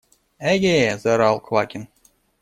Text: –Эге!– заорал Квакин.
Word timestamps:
–Эге!– 0.51 0.97
заорал 1.03 1.39
Квакин. 1.39 1.87